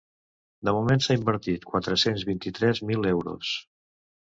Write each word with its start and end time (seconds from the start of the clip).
De 0.69 0.71
moment 0.77 1.03
s’han 1.07 1.19
invertit 1.21 1.67
quatre-cents 1.73 2.25
vint-i-tres 2.33 2.83
mil 2.91 3.13
euros. 3.13 3.55